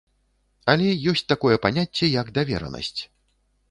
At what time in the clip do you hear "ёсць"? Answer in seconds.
1.13-1.25